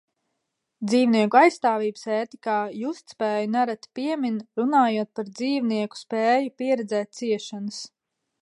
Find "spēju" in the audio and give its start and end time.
6.05-6.57